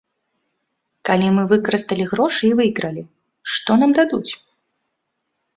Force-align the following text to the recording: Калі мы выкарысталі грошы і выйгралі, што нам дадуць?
Калі 1.09 1.27
мы 1.35 1.43
выкарысталі 1.51 2.07
грошы 2.13 2.41
і 2.47 2.53
выйгралі, 2.63 3.03
што 3.57 3.71
нам 3.83 3.95
дадуць? 4.01 4.31